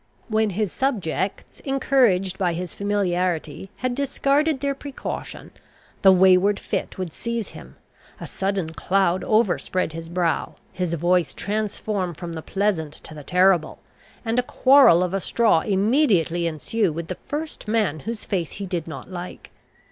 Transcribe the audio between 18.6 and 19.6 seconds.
did not like.